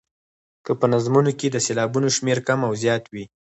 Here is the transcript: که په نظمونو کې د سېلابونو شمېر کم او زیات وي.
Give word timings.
که 0.65 0.71
په 0.79 0.85
نظمونو 0.93 1.31
کې 1.39 1.47
د 1.51 1.57
سېلابونو 1.65 2.07
شمېر 2.17 2.37
کم 2.47 2.59
او 2.67 2.73
زیات 2.83 3.03
وي. 3.13 3.25